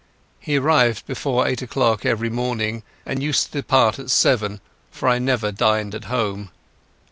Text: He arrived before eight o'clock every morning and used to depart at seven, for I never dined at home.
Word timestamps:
He 0.39 0.57
arrived 0.57 1.05
before 1.05 1.45
eight 1.47 1.61
o'clock 1.61 2.07
every 2.07 2.31
morning 2.31 2.81
and 3.05 3.21
used 3.21 3.45
to 3.51 3.59
depart 3.61 3.99
at 3.99 4.09
seven, 4.09 4.59
for 4.89 5.07
I 5.07 5.19
never 5.19 5.51
dined 5.51 5.93
at 5.93 6.05
home. 6.05 6.49